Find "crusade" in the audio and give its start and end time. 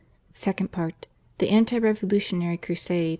2.57-3.09